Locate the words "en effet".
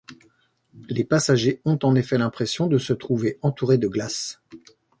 1.83-2.17